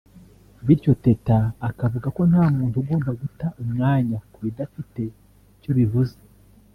Bityo 0.65 0.93
Teta 1.03 1.37
akavuga 1.69 2.07
ko 2.15 2.21
nta 2.31 2.43
muntu 2.57 2.75
ugomba 2.81 3.09
guta 3.21 3.47
umwanya 3.63 4.17
ku 4.31 4.39
bidafite 4.45 5.01
icyo 5.53 5.71
bivuze 5.79 6.17